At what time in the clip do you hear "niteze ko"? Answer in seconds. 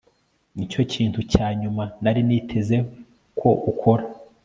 2.27-3.49